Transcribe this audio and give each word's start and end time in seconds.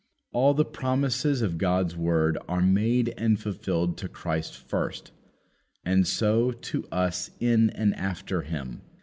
All 0.33 0.55
the 0.55 0.65
promises 0.65 1.43
of 1.43 1.59
God's 1.59 1.95
word 1.95 2.35
are 2.47 2.63
made 2.63 3.13
and 3.19 3.39
fulfilled 3.39 3.99
to 3.99 4.09
Christ 4.09 4.57
first, 4.57 5.11
and 5.85 6.07
so 6.07 6.49
to 6.49 6.87
us 6.91 7.29
in 7.39 7.69
and 7.69 7.93
after 7.95 8.41
Him. 8.41 8.81